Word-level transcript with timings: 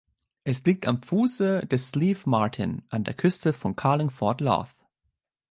Es 0.43 0.65
liegt 0.65 0.87
am 0.87 1.03
Fuße 1.03 1.59
des 1.67 1.89
Slieve 1.91 2.27
Martin 2.27 2.81
an 2.89 3.03
der 3.03 3.13
Küste 3.13 3.53
von 3.53 3.75
Carlingford 3.75 4.41
Lough. 4.41 4.69